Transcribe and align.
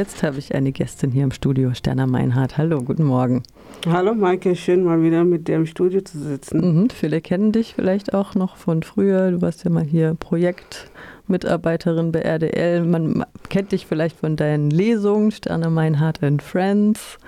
Jetzt 0.00 0.22
habe 0.22 0.38
ich 0.38 0.54
eine 0.54 0.70
Gästin 0.70 1.10
hier 1.10 1.24
im 1.24 1.32
Studio, 1.32 1.74
Sterna 1.74 2.06
Meinhardt. 2.06 2.56
Hallo, 2.56 2.80
guten 2.82 3.02
Morgen. 3.02 3.42
Hallo 3.84 4.14
Maike, 4.14 4.54
schön 4.54 4.84
mal 4.84 5.02
wieder 5.02 5.24
mit 5.24 5.48
dir 5.48 5.56
im 5.56 5.66
Studio 5.66 6.02
zu 6.02 6.20
sitzen. 6.20 6.82
Mhm, 6.82 6.90
viele 6.90 7.20
kennen 7.20 7.50
dich 7.50 7.74
vielleicht 7.74 8.14
auch 8.14 8.36
noch 8.36 8.56
von 8.56 8.84
früher. 8.84 9.32
Du 9.32 9.42
warst 9.42 9.64
ja 9.64 9.70
mal 9.70 9.82
hier 9.82 10.14
Projektmitarbeiterin 10.14 12.12
bei 12.12 12.20
RDL. 12.20 12.84
Man 12.84 13.26
kennt 13.48 13.72
dich 13.72 13.86
vielleicht 13.86 14.20
von 14.20 14.36
deinen 14.36 14.70
Lesungen, 14.70 15.32
Sterna 15.32 15.68
Meinhardt 15.68 16.22
and 16.22 16.42
Friends. 16.42 17.18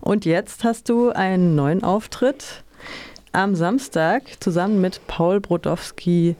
Und 0.00 0.24
jetzt 0.24 0.62
hast 0.62 0.88
du 0.88 1.10
einen 1.10 1.56
neuen 1.56 1.82
Auftritt 1.82 2.62
am 3.32 3.56
Samstag 3.56 4.22
zusammen 4.38 4.80
mit 4.80 5.00
Paul 5.08 5.40
Brodowski, 5.40 6.36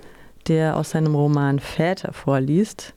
der 0.47 0.77
aus 0.77 0.91
seinem 0.91 1.17
Roman 1.17 1.59
Väter 1.59 2.13
vorliest. 2.13 2.95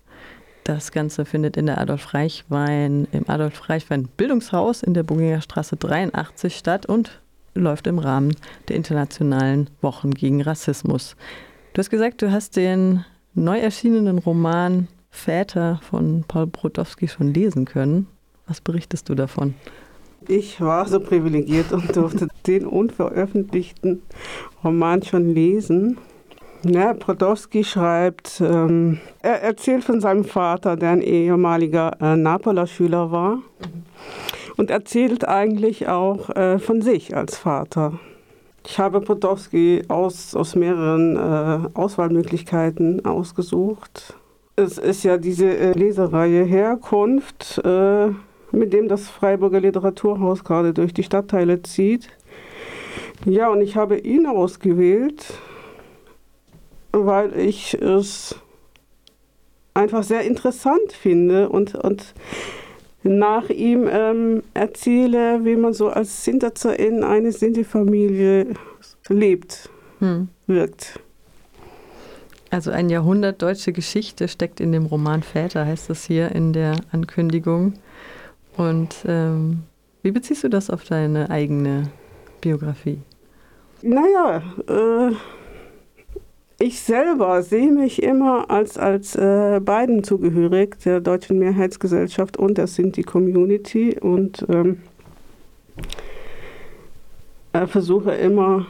Das 0.67 0.91
Ganze 0.91 1.23
findet 1.23 1.55
in 1.55 1.67
der 1.67 1.77
Adolf 1.77 2.13
Reichwein, 2.13 3.07
im 3.13 3.29
Adolf 3.29 3.69
Reichwein 3.69 4.09
Bildungshaus 4.17 4.83
in 4.83 4.93
der 4.93 5.03
Bunginger 5.03 5.39
Straße 5.39 5.77
83 5.77 6.57
statt 6.57 6.85
und 6.85 7.21
läuft 7.53 7.87
im 7.87 7.99
Rahmen 7.99 8.35
der 8.67 8.75
internationalen 8.75 9.69
Wochen 9.79 10.11
gegen 10.11 10.41
Rassismus. 10.41 11.15
Du 11.71 11.79
hast 11.79 11.89
gesagt, 11.89 12.21
du 12.21 12.33
hast 12.33 12.57
den 12.57 13.05
neu 13.33 13.57
erschienenen 13.57 14.17
Roman 14.17 14.89
Väter 15.09 15.79
von 15.89 16.25
Paul 16.27 16.47
Brodowski 16.47 17.07
schon 17.07 17.33
lesen 17.33 17.63
können. 17.63 18.07
Was 18.45 18.59
berichtest 18.59 19.07
du 19.07 19.15
davon? 19.15 19.53
Ich 20.27 20.59
war 20.59 20.85
so 20.85 20.99
privilegiert 20.99 21.71
und 21.71 21.95
durfte 21.95 22.27
den 22.45 22.65
unveröffentlichten 22.65 24.01
Roman 24.65 25.01
schon 25.01 25.33
lesen. 25.33 25.97
Ja, 26.69 26.91
Brodowski 26.91 27.63
schreibt, 27.63 28.41
ähm, 28.41 28.99
er 29.21 29.41
erzählt 29.41 29.85
von 29.85 30.01
seinem 30.01 30.25
Vater, 30.25 30.75
der 30.75 30.89
ein 30.91 31.01
ehemaliger 31.01 31.95
äh, 32.01 32.17
Napola-Schüler 32.17 33.09
war. 33.09 33.39
Und 34.57 34.69
erzählt 34.69 35.25
eigentlich 35.25 35.87
auch 35.87 36.29
äh, 36.31 36.59
von 36.59 36.81
sich 36.81 37.15
als 37.15 37.37
Vater. 37.37 37.93
Ich 38.65 38.79
habe 38.79 38.99
Brodowski 38.99 39.83
aus, 39.87 40.35
aus 40.35 40.55
mehreren 40.55 41.15
äh, 41.15 41.69
Auswahlmöglichkeiten 41.73 43.05
ausgesucht. 43.05 44.15
Es 44.57 44.77
ist 44.77 45.03
ja 45.03 45.17
diese 45.17 45.45
äh, 45.45 45.71
Lesereihe 45.71 46.43
Herkunft, 46.43 47.61
äh, 47.63 48.07
mit 48.51 48.73
dem 48.73 48.89
das 48.89 49.07
Freiburger 49.07 49.61
Literaturhaus 49.61 50.43
gerade 50.43 50.73
durch 50.73 50.93
die 50.93 51.03
Stadtteile 51.03 51.61
zieht. 51.61 52.09
Ja, 53.23 53.49
und 53.49 53.61
ich 53.61 53.77
habe 53.77 53.99
ihn 53.99 54.25
ausgewählt, 54.25 55.39
weil 57.05 57.37
ich 57.39 57.73
es 57.75 58.35
einfach 59.73 60.03
sehr 60.03 60.21
interessant 60.21 60.91
finde 60.91 61.49
und, 61.49 61.75
und 61.75 62.13
nach 63.03 63.49
ihm 63.49 63.87
ähm, 63.89 64.43
erzähle, 64.53 65.45
wie 65.45 65.55
man 65.55 65.73
so 65.73 65.89
als 65.89 66.25
Sinterzerin 66.25 67.03
eine 67.03 67.31
Sinti-Familie 67.31 68.47
lebt, 69.07 69.69
hm. 69.99 70.29
wirkt. 70.47 70.99
Also 72.49 72.71
ein 72.71 72.89
Jahrhundert 72.89 73.41
deutsche 73.41 73.73
Geschichte 73.73 74.27
steckt 74.27 74.59
in 74.59 74.71
dem 74.71 74.85
Roman 74.85 75.21
Väter, 75.21 75.65
heißt 75.65 75.89
es 75.89 76.05
hier 76.05 76.31
in 76.33 76.53
der 76.53 76.75
Ankündigung. 76.91 77.73
Und 78.55 78.95
ähm, 79.05 79.63
wie 80.01 80.11
beziehst 80.11 80.43
du 80.43 80.49
das 80.49 80.69
auf 80.69 80.85
deine 80.85 81.29
eigene 81.29 81.89
Biografie? 82.41 82.99
Naja, 83.81 84.41
äh, 84.67 85.11
ich 86.59 86.79
selber 86.81 87.43
sehe 87.43 87.71
mich 87.71 88.01
immer 88.01 88.49
als, 88.49 88.77
als 88.77 89.15
äh, 89.15 89.59
beiden 89.63 90.03
zugehörig, 90.03 90.79
der 90.79 91.01
deutschen 91.01 91.37
Mehrheitsgesellschaft 91.37 92.37
und 92.37 92.57
der 92.57 92.67
Sinti-Community 92.67 93.97
und 93.99 94.45
ähm, 94.49 94.81
äh, 97.53 97.67
versuche 97.67 98.13
immer 98.13 98.65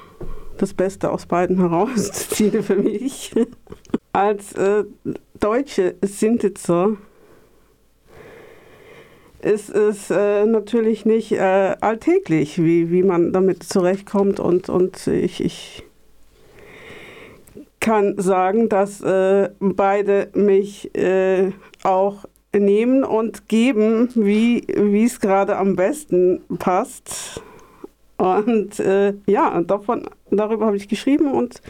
das 0.58 0.74
Beste 0.74 1.12
aus 1.12 1.26
beiden 1.26 1.58
herauszuziehen 1.70 2.62
für 2.62 2.76
mich. 2.76 3.34
als 4.14 4.54
äh, 4.54 4.84
deutsche 5.40 5.96
Sintitzer 6.02 6.98
ist 9.42 9.70
es 9.70 10.10
äh, 10.10 10.46
natürlich 10.46 11.06
nicht 11.06 11.32
äh, 11.32 11.76
alltäglich, 11.80 12.62
wie, 12.62 12.92
wie 12.92 13.04
man 13.04 13.32
damit 13.32 13.64
zurechtkommt 13.64 14.42
und, 14.42 14.68
und 14.68 15.08
ich, 15.08 15.42
ich 15.44 15.84
kann 17.88 18.18
sagen, 18.18 18.68
dass 18.68 19.00
äh, 19.00 19.50
beide 19.62 20.28
mich 20.34 20.94
äh, 20.94 21.52
auch 21.84 22.26
nehmen 22.52 23.06
und 23.06 23.48
geben, 23.48 24.10
wie 24.14 25.04
es 25.06 25.22
gerade 25.22 25.56
am 25.56 25.78
besten 25.78 26.42
passt. 26.60 27.42
Und 28.18 28.78
äh, 28.82 29.14
ja, 29.26 29.62
davon, 29.62 30.10
darüber 30.30 30.66
habe 30.66 30.76
ich 30.76 30.90
geschrieben 30.90 31.32
und 31.32 31.62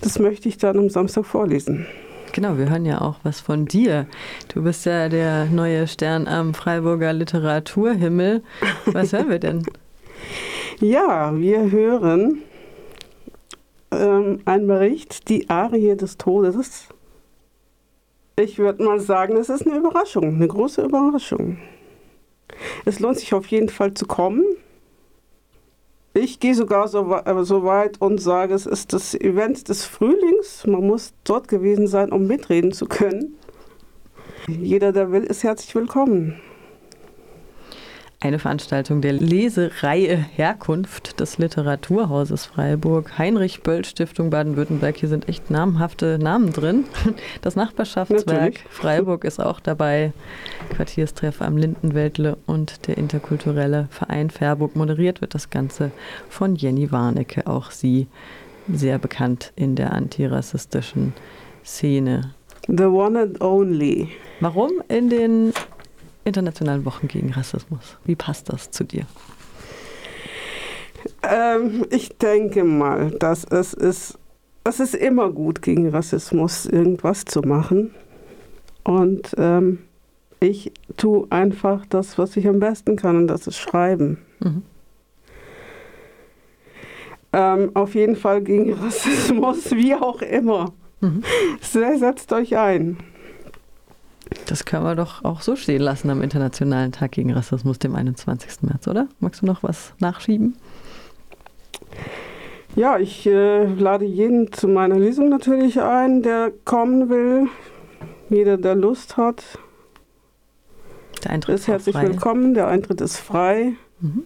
das 0.00 0.18
möchte 0.18 0.48
ich 0.48 0.56
dann 0.56 0.78
am 0.78 0.88
Samstag 0.88 1.26
vorlesen. 1.26 1.86
Genau, 2.32 2.56
wir 2.56 2.70
hören 2.70 2.86
ja 2.86 3.02
auch 3.02 3.16
was 3.22 3.40
von 3.40 3.66
dir. 3.66 4.06
Du 4.52 4.62
bist 4.62 4.86
ja 4.86 5.10
der 5.10 5.44
neue 5.44 5.86
Stern 5.88 6.26
am 6.26 6.54
Freiburger 6.54 7.12
Literaturhimmel. 7.12 8.42
Was 8.86 9.12
hören 9.12 9.28
wir 9.28 9.38
denn? 9.38 9.62
Ja, 10.80 11.38
wir 11.38 11.70
hören 11.70 12.42
ähm, 13.98 14.40
ein 14.44 14.66
Bericht, 14.66 15.28
die 15.28 15.48
Arie 15.50 15.96
des 15.96 16.16
Todes. 16.16 16.88
Ich 18.36 18.58
würde 18.58 18.82
mal 18.82 19.00
sagen, 19.00 19.36
es 19.36 19.48
ist 19.48 19.66
eine 19.66 19.76
Überraschung, 19.76 20.34
eine 20.34 20.48
große 20.48 20.82
Überraschung. 20.82 21.58
Es 22.84 23.00
lohnt 23.00 23.18
sich 23.18 23.32
auf 23.34 23.46
jeden 23.46 23.68
Fall 23.68 23.94
zu 23.94 24.06
kommen. 24.06 24.44
Ich 26.14 26.38
gehe 26.38 26.54
sogar 26.54 26.88
so, 26.88 27.12
äh, 27.14 27.44
so, 27.44 27.64
weit 27.64 28.00
und 28.00 28.18
sage, 28.20 28.54
es 28.54 28.66
ist 28.66 28.92
das 28.92 29.14
Event 29.14 29.68
des 29.68 29.84
Frühlings. 29.84 30.66
Man 30.66 30.86
muss 30.86 31.12
dort 31.24 31.48
gewesen 31.48 31.86
sein, 31.86 32.12
um 32.12 32.26
mitreden 32.26 32.72
zu 32.72 32.86
können. 32.86 33.36
Jeder, 34.46 34.92
der 34.92 35.10
will, 35.10 35.24
ist 35.24 35.42
herzlich 35.42 35.74
willkommen 35.74 36.40
eine 38.24 38.38
Veranstaltung 38.38 39.02
der 39.02 39.12
Lesereihe 39.12 40.16
Herkunft 40.16 41.20
des 41.20 41.36
Literaturhauses 41.36 42.46
Freiburg, 42.46 43.18
Heinrich 43.18 43.62
Böll 43.62 43.84
Stiftung 43.84 44.30
Baden-Württemberg. 44.30 44.96
Hier 44.96 45.10
sind 45.10 45.28
echt 45.28 45.50
namhafte 45.50 46.18
Namen 46.18 46.50
drin. 46.50 46.84
Das 47.42 47.54
Nachbarschaftswerk 47.54 48.26
Natürlich. 48.26 48.64
Freiburg 48.70 49.24
ist 49.24 49.40
auch 49.40 49.60
dabei. 49.60 50.14
Quartierstreff 50.70 51.42
am 51.42 51.58
Lindenwäldle 51.58 52.38
und 52.46 52.86
der 52.86 52.96
interkulturelle 52.96 53.88
Verein 53.90 54.30
Färburg. 54.30 54.74
Moderiert 54.74 55.20
wird 55.20 55.34
das 55.34 55.50
Ganze 55.50 55.90
von 56.30 56.56
Jenny 56.56 56.90
Warnecke, 56.90 57.46
auch 57.46 57.70
sie 57.70 58.06
sehr 58.72 58.98
bekannt 58.98 59.52
in 59.54 59.76
der 59.76 59.92
antirassistischen 59.92 61.12
Szene. 61.62 62.32
The 62.68 62.84
one 62.84 63.20
and 63.20 63.40
only. 63.42 64.08
Warum 64.40 64.70
in 64.88 65.10
den 65.10 65.52
internationalen 66.24 66.84
Wochen 66.84 67.08
gegen 67.08 67.32
Rassismus. 67.32 67.96
Wie 68.04 68.16
passt 68.16 68.52
das 68.52 68.70
zu 68.70 68.84
dir? 68.84 69.06
Ähm, 71.22 71.86
ich 71.90 72.16
denke 72.16 72.64
mal, 72.64 73.10
dass 73.10 73.44
es 73.44 73.74
ist, 73.74 74.18
es 74.64 74.80
ist 74.80 74.94
immer 74.94 75.30
gut, 75.30 75.62
gegen 75.62 75.88
Rassismus 75.88 76.66
irgendwas 76.66 77.24
zu 77.24 77.42
machen. 77.42 77.94
Und 78.84 79.34
ähm, 79.38 79.78
ich 80.40 80.72
tue 80.96 81.26
einfach 81.30 81.86
das, 81.86 82.18
was 82.18 82.36
ich 82.36 82.46
am 82.46 82.60
besten 82.60 82.96
kann, 82.96 83.16
und 83.16 83.26
das 83.26 83.46
ist 83.46 83.58
schreiben. 83.58 84.18
Mhm. 84.40 84.62
Ähm, 87.32 87.70
auf 87.74 87.94
jeden 87.94 88.16
Fall 88.16 88.42
gegen 88.42 88.72
Rassismus, 88.74 89.70
wie 89.74 89.94
auch 89.94 90.22
immer. 90.22 90.72
Mhm. 91.00 91.22
Setzt 91.60 92.32
euch 92.32 92.56
ein. 92.56 92.98
Das 94.54 94.64
können 94.64 94.84
wir 94.84 94.94
doch 94.94 95.24
auch 95.24 95.40
so 95.40 95.56
stehen 95.56 95.82
lassen 95.82 96.10
am 96.10 96.22
Internationalen 96.22 96.92
Tag 96.92 97.10
gegen 97.10 97.32
Rassismus, 97.32 97.80
dem 97.80 97.96
21. 97.96 98.62
März, 98.62 98.86
oder? 98.86 99.08
Magst 99.18 99.42
du 99.42 99.46
noch 99.46 99.64
was 99.64 99.94
nachschieben? 99.98 100.54
Ja, 102.76 102.96
ich 103.00 103.26
äh, 103.26 103.64
lade 103.64 104.04
jeden 104.04 104.52
zu 104.52 104.68
meiner 104.68 104.96
Lesung 104.96 105.28
natürlich 105.28 105.82
ein, 105.82 106.22
der 106.22 106.52
kommen 106.64 107.08
will. 107.08 107.48
Jeder, 108.30 108.56
der 108.56 108.76
Lust 108.76 109.16
hat, 109.16 109.42
der 111.24 111.32
Eintritt 111.32 111.56
ist 111.56 111.66
herzlich 111.66 111.96
frei. 111.96 112.06
willkommen. 112.06 112.54
Der 112.54 112.68
Eintritt 112.68 113.00
ist 113.00 113.18
frei. 113.18 113.72
Mhm. 113.98 114.22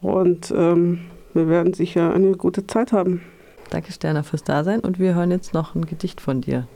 Und 0.00 0.50
ähm, 0.50 1.00
wir 1.34 1.46
werden 1.50 1.74
sicher 1.74 2.14
eine 2.14 2.32
gute 2.38 2.66
Zeit 2.66 2.92
haben. 2.92 3.20
Danke, 3.68 3.92
Sterner, 3.92 4.24
fürs 4.24 4.44
Dasein. 4.44 4.80
Und 4.80 4.98
wir 4.98 5.14
hören 5.14 5.30
jetzt 5.30 5.52
noch 5.52 5.74
ein 5.74 5.84
Gedicht 5.84 6.22
von 6.22 6.40
dir. 6.40 6.66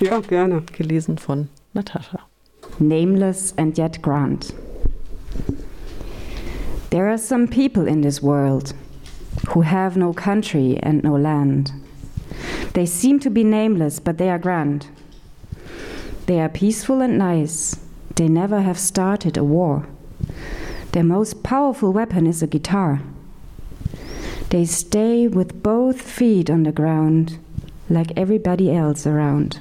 Ja, 0.00 0.20
gerne. 0.20 0.62
Gelesen 0.62 1.18
von 1.18 1.50
Natascha. 1.74 2.20
Nameless 2.78 3.52
and 3.58 3.76
yet 3.76 4.00
grand. 4.00 4.54
There 6.88 7.06
are 7.06 7.18
some 7.18 7.46
people 7.46 7.86
in 7.86 8.00
this 8.00 8.22
world 8.22 8.72
who 9.50 9.60
have 9.60 9.98
no 9.98 10.14
country 10.14 10.78
and 10.82 11.04
no 11.04 11.16
land. 11.16 11.72
They 12.72 12.86
seem 12.86 13.20
to 13.20 13.30
be 13.30 13.44
nameless, 13.44 14.00
but 14.00 14.16
they 14.16 14.30
are 14.30 14.38
grand. 14.38 14.86
They 16.24 16.40
are 16.40 16.48
peaceful 16.48 17.02
and 17.02 17.18
nice. 17.18 17.78
They 18.14 18.28
never 18.28 18.62
have 18.62 18.78
started 18.78 19.36
a 19.36 19.44
war. 19.44 19.86
Their 20.92 21.04
most 21.04 21.42
powerful 21.42 21.92
weapon 21.92 22.26
is 22.26 22.42
a 22.42 22.46
guitar. 22.46 23.02
They 24.48 24.64
stay 24.64 25.28
with 25.28 25.62
both 25.62 26.00
feet 26.00 26.48
on 26.48 26.62
the 26.62 26.72
ground, 26.72 27.38
like 27.90 28.12
everybody 28.16 28.74
else 28.74 29.06
around. 29.06 29.60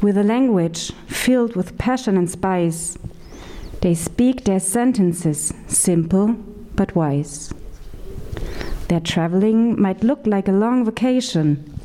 With 0.00 0.16
a 0.16 0.22
language 0.22 0.92
filled 1.08 1.56
with 1.56 1.76
passion 1.76 2.16
and 2.16 2.30
spice, 2.30 2.96
they 3.80 3.94
speak 3.94 4.44
their 4.44 4.60
sentences 4.60 5.52
simple 5.66 6.36
but 6.76 6.94
wise. 6.94 7.52
Their 8.86 9.00
traveling 9.00 9.80
might 9.80 10.04
look 10.04 10.24
like 10.24 10.46
a 10.46 10.52
long 10.52 10.84
vacation, 10.84 11.80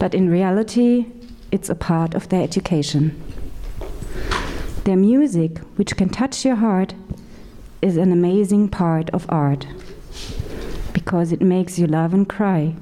but 0.00 0.12
in 0.12 0.28
reality, 0.28 1.06
it's 1.52 1.70
a 1.70 1.76
part 1.76 2.14
of 2.14 2.28
their 2.30 2.42
education. 2.42 3.22
Their 4.82 4.96
music, 4.96 5.58
which 5.76 5.96
can 5.96 6.08
touch 6.08 6.44
your 6.44 6.56
heart, 6.56 6.94
is 7.80 7.96
an 7.96 8.10
amazing 8.10 8.70
part 8.70 9.08
of 9.10 9.24
art 9.28 9.68
because 10.92 11.30
it 11.30 11.40
makes 11.40 11.78
you 11.78 11.86
love 11.86 12.12
and 12.12 12.28
cry. 12.28 12.74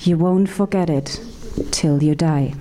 You 0.00 0.18
won't 0.18 0.50
forget 0.50 0.90
it 0.90 1.18
till 1.70 2.02
you 2.02 2.14
die. 2.14 2.54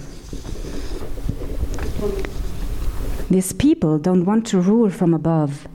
These 3.29 3.53
people 3.53 3.99
don't 3.99 4.25
want 4.25 4.47
to 4.47 4.59
rule 4.59 4.89
from 4.89 5.13
above. 5.13 5.67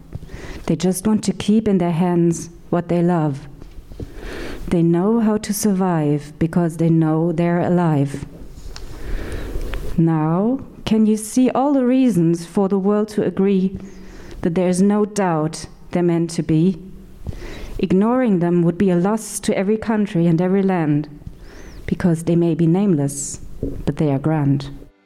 They 0.67 0.75
just 0.75 1.07
want 1.07 1.23
to 1.25 1.33
keep 1.33 1.69
in 1.69 1.79
their 1.79 1.93
hands 1.93 2.51
what 2.71 2.89
they 2.89 3.01
love. 3.01 3.47
They 4.69 4.83
know 4.83 5.21
how 5.21 5.39
to 5.39 5.55
survive 5.55 6.33
because 6.41 6.79
they 6.79 6.91
know 6.91 7.31
they're 7.31 7.61
alive. 7.61 8.27
Now, 9.97 10.61
can 10.85 11.07
you 11.07 11.17
see 11.17 11.49
all 11.51 11.73
the 11.73 11.87
reasons 11.87 12.45
for 12.45 12.69
the 12.69 12.79
world 12.79 13.09
to 13.11 13.25
agree 13.25 13.79
that 14.43 14.57
there 14.57 14.69
is 14.69 14.83
no 14.83 15.05
doubt 15.05 15.67
they're 15.93 16.03
meant 16.03 16.31
to 16.31 16.43
be? 16.43 16.83
Ignoring 17.79 18.41
them 18.41 18.63
would 18.63 18.77
be 18.77 18.91
a 18.91 18.97
loss 18.97 19.39
to 19.41 19.57
every 19.57 19.77
country 19.77 20.27
and 20.27 20.43
every 20.43 20.63
land 20.63 21.09
because 21.87 22.25
they 22.25 22.37
may 22.37 22.55
be 22.55 22.67
nameless, 22.67 23.41
but 23.85 23.97
they 23.97 24.11
are 24.11 24.19
grand. 24.19 24.71